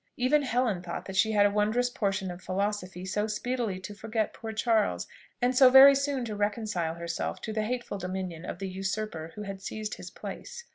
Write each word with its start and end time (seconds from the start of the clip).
Even 0.17 0.41
Helen 0.41 0.81
thought 0.81 1.05
that 1.05 1.15
she 1.15 1.33
had 1.33 1.45
a 1.45 1.51
wondrous 1.51 1.91
portion 1.91 2.31
of 2.31 2.41
philosophy 2.41 3.05
so 3.05 3.27
speedily 3.27 3.79
to 3.81 3.93
forget 3.93 4.33
poor 4.33 4.51
Charles, 4.51 5.05
and 5.43 5.55
so 5.55 5.69
very 5.69 5.93
soon 5.93 6.25
to 6.25 6.35
reconcile 6.35 6.95
herself 6.95 7.39
to 7.41 7.53
the 7.53 7.61
hateful 7.61 7.99
dominion 7.99 8.43
of 8.43 8.57
the 8.57 8.67
usurper 8.67 9.31
who 9.35 9.43
had 9.43 9.61
seized 9.61 9.97
his 9.97 10.09
place. 10.09 10.63